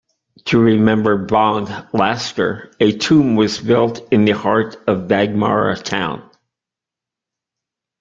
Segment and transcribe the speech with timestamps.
[0.45, 6.27] To remember Bong Lasker, a tomb was built in the heart of Baghmara town.